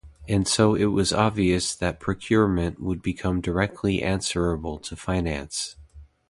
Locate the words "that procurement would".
1.75-3.03